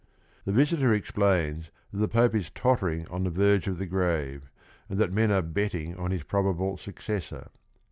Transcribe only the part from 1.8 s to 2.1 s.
that the